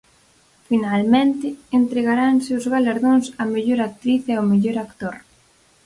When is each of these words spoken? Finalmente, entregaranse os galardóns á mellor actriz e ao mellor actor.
Finalmente, 0.69 1.47
entregaranse 1.79 2.49
os 2.59 2.65
galardóns 2.73 3.25
á 3.41 3.43
mellor 3.53 3.79
actriz 3.87 4.21
e 4.31 4.33
ao 4.35 4.47
mellor 4.51 4.77
actor. 4.85 5.15